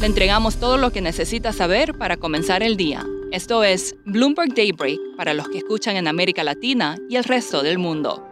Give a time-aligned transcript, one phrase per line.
[0.00, 3.04] Le entregamos todo lo que necesita saber para comenzar el día.
[3.32, 7.76] Esto es Bloomberg Daybreak para los que escuchan en América Latina y el resto del
[7.76, 8.26] mundo.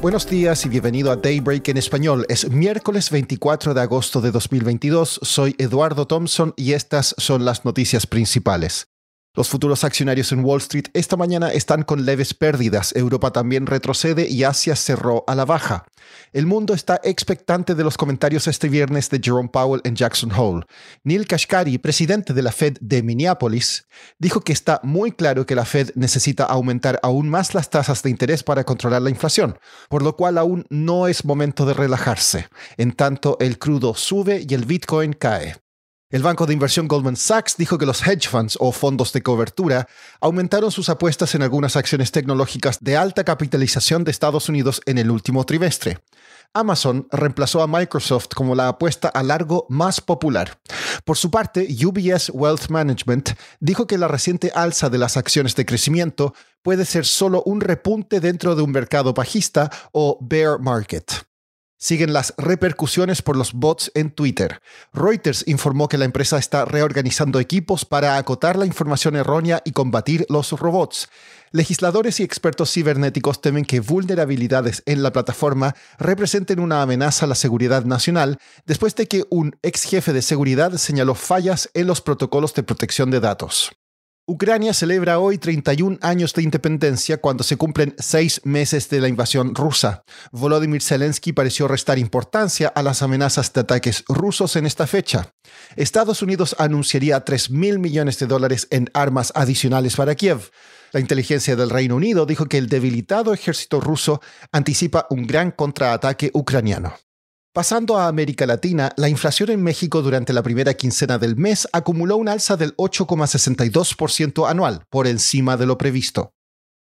[0.00, 2.24] Buenos días y bienvenido a Daybreak en español.
[2.30, 5.20] Es miércoles 24 de agosto de 2022.
[5.22, 8.88] Soy Eduardo Thompson y estas son las noticias principales.
[9.38, 12.92] Los futuros accionarios en Wall Street esta mañana están con leves pérdidas.
[12.96, 15.84] Europa también retrocede y Asia cerró a la baja.
[16.32, 20.66] El mundo está expectante de los comentarios este viernes de Jerome Powell en Jackson Hole.
[21.04, 23.86] Neil Kashkari, presidente de la Fed de Minneapolis,
[24.18, 28.10] dijo que está muy claro que la Fed necesita aumentar aún más las tasas de
[28.10, 29.56] interés para controlar la inflación,
[29.88, 32.48] por lo cual aún no es momento de relajarse.
[32.76, 35.54] En tanto, el crudo sube y el Bitcoin cae.
[36.10, 39.86] El banco de inversión Goldman Sachs dijo que los hedge funds o fondos de cobertura
[40.22, 45.10] aumentaron sus apuestas en algunas acciones tecnológicas de alta capitalización de Estados Unidos en el
[45.10, 45.98] último trimestre.
[46.54, 50.58] Amazon reemplazó a Microsoft como la apuesta a largo más popular.
[51.04, 55.66] Por su parte, UBS Wealth Management dijo que la reciente alza de las acciones de
[55.66, 61.27] crecimiento puede ser solo un repunte dentro de un mercado bajista o bear market.
[61.80, 64.60] Siguen las repercusiones por los bots en Twitter.
[64.92, 70.26] Reuters informó que la empresa está reorganizando equipos para acotar la información errónea y combatir
[70.28, 71.08] los robots.
[71.52, 77.36] Legisladores y expertos cibernéticos temen que vulnerabilidades en la plataforma representen una amenaza a la
[77.36, 82.54] seguridad nacional después de que un ex jefe de seguridad señaló fallas en los protocolos
[82.54, 83.70] de protección de datos.
[84.30, 89.54] Ucrania celebra hoy 31 años de independencia cuando se cumplen seis meses de la invasión
[89.54, 90.04] rusa.
[90.32, 95.32] Volodymyr Zelensky pareció restar importancia a las amenazas de ataques rusos en esta fecha.
[95.76, 100.50] Estados Unidos anunciaría 3 mil millones de dólares en armas adicionales para Kiev.
[100.92, 104.20] La inteligencia del Reino Unido dijo que el debilitado ejército ruso
[104.52, 106.92] anticipa un gran contraataque ucraniano.
[107.58, 112.16] Pasando a América Latina, la inflación en México durante la primera quincena del mes acumuló
[112.16, 116.30] un alza del 8,62% anual, por encima de lo previsto.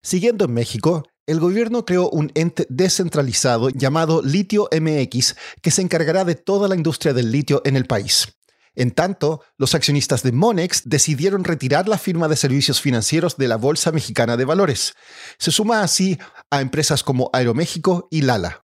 [0.04, 6.26] Siguiendo en México, el gobierno creó un ente descentralizado llamado Litio MX que se encargará
[6.26, 8.28] de toda la industria del litio en el país.
[8.76, 13.56] En tanto, los accionistas de Monex decidieron retirar la firma de servicios financieros de la
[13.56, 14.94] Bolsa Mexicana de Valores.
[15.38, 16.20] Se suma así
[16.52, 18.65] a empresas como Aeroméxico y Lala.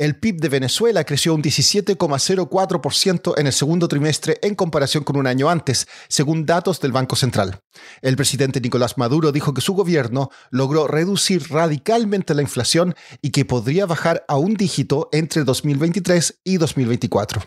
[0.00, 5.26] El PIB de Venezuela creció un 17,04% en el segundo trimestre en comparación con un
[5.26, 7.60] año antes, según datos del Banco Central.
[8.00, 13.44] El presidente Nicolás Maduro dijo que su gobierno logró reducir radicalmente la inflación y que
[13.44, 17.42] podría bajar a un dígito entre 2023 y 2024.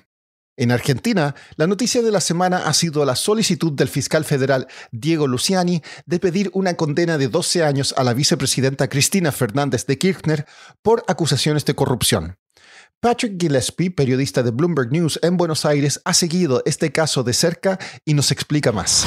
[0.56, 5.26] En Argentina, la noticia de la semana ha sido la solicitud del fiscal federal Diego
[5.26, 10.46] Luciani de pedir una condena de 12 años a la vicepresidenta Cristina Fernández de Kirchner
[10.84, 12.38] por acusaciones de corrupción.
[13.04, 17.78] Patrick Gillespie, periodista de Bloomberg News en Buenos Aires, ha seguido este caso de cerca
[18.06, 19.06] y nos explica más.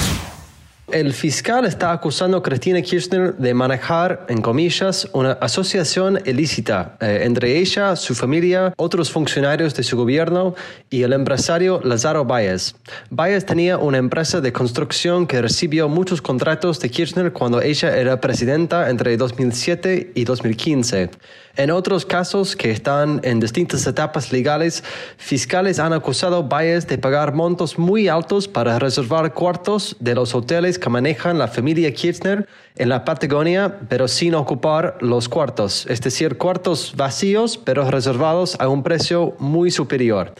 [0.92, 7.22] El fiscal está acusando a Cristina Kirchner de manejar, en comillas, una asociación ilícita eh,
[7.24, 10.54] entre ella, su familia, otros funcionarios de su gobierno
[10.88, 12.76] y el empresario Lázaro Báez.
[13.10, 18.20] Báez tenía una empresa de construcción que recibió muchos contratos de Kirchner cuando ella era
[18.20, 21.10] presidenta entre 2007 y 2015.
[21.56, 24.84] En otros casos que están en distintas etapas legales,
[25.16, 30.34] fiscales han acusado a Baez de pagar montos muy altos para reservar cuartos de los
[30.34, 36.00] hoteles que manejan la familia Kirchner en la Patagonia, pero sin ocupar los cuartos, es
[36.00, 40.34] decir, cuartos vacíos, pero reservados a un precio muy superior.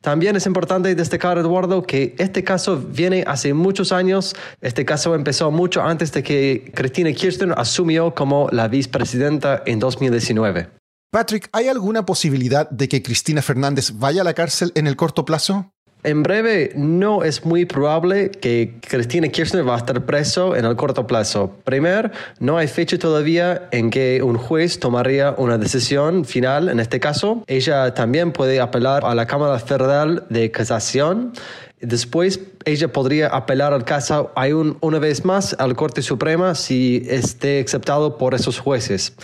[0.00, 4.36] También es importante destacar, Eduardo, que este caso viene hace muchos años.
[4.60, 10.68] Este caso empezó mucho antes de que Cristina Kirchner asumió como la vicepresidenta en 2019.
[11.10, 15.24] Patrick, ¿hay alguna posibilidad de que Cristina Fernández vaya a la cárcel en el corto
[15.24, 15.72] plazo?
[16.06, 20.76] En breve, no es muy probable que Cristina Kirchner va a estar preso en el
[20.76, 21.56] corto plazo.
[21.64, 27.00] Primero, no hay fecha todavía en que un juez tomaría una decisión final en este
[27.00, 27.42] caso.
[27.48, 31.32] Ella también puede apelar a la Cámara Federal de Casación
[31.80, 37.02] Después, ella podría apelar al caso aún una vez más a la Corte Suprema si
[37.06, 39.14] esté aceptado por esos jueces.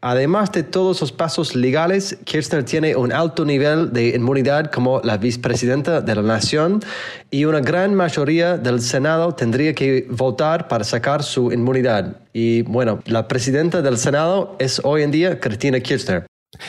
[0.00, 5.18] Además de todos los pasos legales, Kirchner tiene un alto nivel de inmunidad como la
[5.18, 6.80] vicepresidenta de la Nación
[7.30, 12.22] y una gran mayoría del Senado tendría que votar para sacar su inmunidad.
[12.32, 16.26] Y bueno, la presidenta del Senado es hoy en día Cristina Kirchner.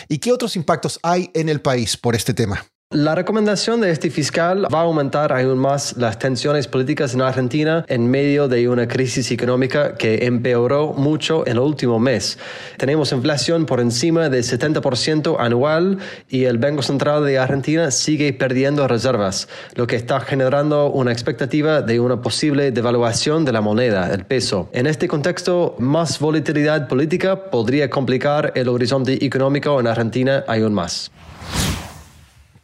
[0.09, 2.65] ¿Y qué otros impactos hay en el país por este tema?
[2.91, 7.85] La recomendación de este fiscal va a aumentar aún más las tensiones políticas en Argentina
[7.87, 12.39] en medio de una crisis económica que empeoró mucho en el último mes.
[12.77, 15.99] Tenemos inflación por encima del 70% anual
[16.29, 21.83] y el Banco Central de Argentina sigue perdiendo reservas, lo que está generando una expectativa
[21.83, 24.67] de una posible devaluación de la moneda, el peso.
[24.73, 31.11] En este contexto, más volatilidad política podría complicar el horizonte económico en Argentina aún más.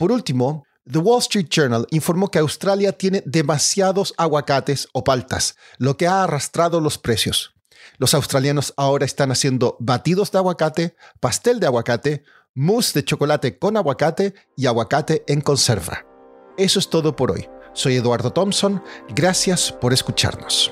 [0.06, 5.98] Por último, The Wall Street Journal informó que Australia tiene demasiados aguacates o paltas, lo
[5.98, 7.56] que ha arrastrado los precios.
[7.98, 12.24] Los australianos ahora están haciendo batidos de aguacate, pastel de aguacate,
[12.54, 16.06] mousse de chocolate con aguacate y aguacate en conserva.
[16.56, 17.50] Eso es todo por hoy.
[17.74, 18.84] Soy Eduardo Thompson.
[19.10, 20.72] Gracias por escucharnos.